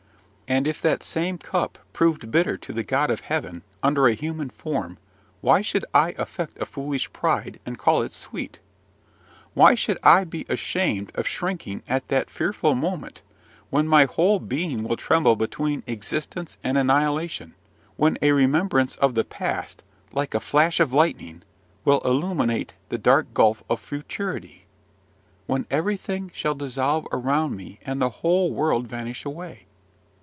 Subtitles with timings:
[0.51, 4.49] And if that same cup proved bitter to the God of heaven, under a human
[4.49, 4.97] form,
[5.39, 8.59] why should I affect a foolish pride, and call it sweet?
[9.53, 13.21] Why should I be ashamed of shrinking at that fearful moment,
[13.69, 17.53] when my whole being will tremble between existence and annihilation,
[17.95, 21.43] when a remembrance of the past, like a flash of lightning,
[21.85, 24.65] will illuminate the dark gulf of futurity,
[25.45, 29.65] when everything shall dissolve around me, and the whole world vanish away?